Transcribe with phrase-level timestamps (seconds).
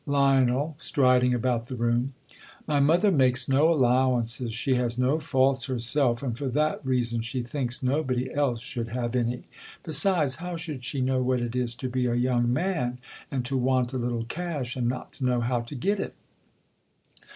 [0.07, 2.15] Lion, IStriding about the room.]
[2.65, 4.51] My mother m^kcs no allowances.
[4.51, 9.15] She has no faults herself, and for that reason she thinks nobody else should have
[9.15, 9.43] any.
[9.85, 12.97] }3e sides, how should she know what it is to be a young man?
[13.29, 16.15] and to want a little cash, and not to know how to get it